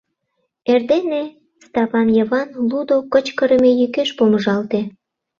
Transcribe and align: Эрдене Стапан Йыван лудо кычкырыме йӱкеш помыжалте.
Эрдене 0.71 1.23
Стапан 1.65 2.07
Йыван 2.17 2.49
лудо 2.69 2.95
кычкырыме 3.13 3.71
йӱкеш 3.79 4.09
помыжалте. 4.17 4.81